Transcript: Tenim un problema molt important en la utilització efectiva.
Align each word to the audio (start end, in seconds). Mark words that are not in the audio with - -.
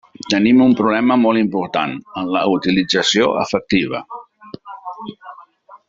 Tenim 0.33 0.61
un 0.67 0.71
problema 0.79 1.17
molt 1.25 1.41
important 1.41 1.93
en 2.23 2.31
la 2.37 2.41
utilització 2.55 3.29
efectiva. 3.43 4.03